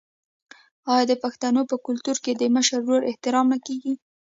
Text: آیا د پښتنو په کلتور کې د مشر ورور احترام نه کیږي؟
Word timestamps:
آیا 0.91 1.05
د 1.11 1.13
پښتنو 1.23 1.61
په 1.71 1.75
کلتور 1.85 2.17
کې 2.23 2.31
د 2.35 2.43
مشر 2.55 2.77
ورور 2.83 3.01
احترام 3.11 3.45
نه 3.53 3.57
کیږي؟ 3.65 3.93